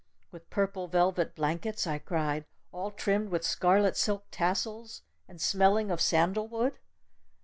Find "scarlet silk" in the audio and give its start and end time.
3.45-4.25